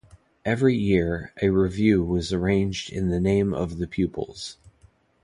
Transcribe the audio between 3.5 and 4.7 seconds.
of the pupils.